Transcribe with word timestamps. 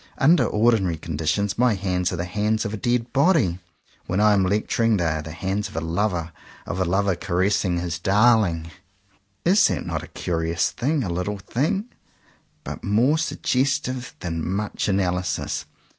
Under 0.17 0.47
ordinary 0.47 0.97
conditions 0.97 1.59
my 1.59 1.75
hands 1.75 2.11
are 2.11 2.15
the 2.15 2.25
hands 2.25 2.65
of 2.65 2.73
a 2.73 2.75
dead 2.75 3.13
body. 3.13 3.59
When 4.07 4.19
I 4.19 4.33
am 4.33 4.41
lectur 4.43 4.83
ing 4.83 4.97
they 4.97 5.05
are 5.05 5.21
the 5.21 5.31
hands 5.31 5.67
of 5.69 5.75
a 5.75 5.79
lover; 5.79 6.31
of 6.65 6.79
a 6.79 6.85
lover 6.85 7.15
caressing 7.15 7.77
his 7.77 7.99
darling! 7.99 8.71
Is 9.45 9.67
that 9.67 9.85
not 9.85 10.01
a 10.01 10.07
curious 10.07 10.71
thing?— 10.71 11.03
a 11.03 11.07
little 11.09 11.37
thing, 11.37 11.85
but 12.63 12.83
more 12.83 13.19
suggestive 13.19 14.15
than 14.21 14.43
much 14.43 14.87
analysis. 14.87 15.65